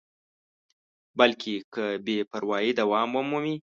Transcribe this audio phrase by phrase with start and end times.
[1.19, 3.55] بلکې که بې پروایي دوام ومومي.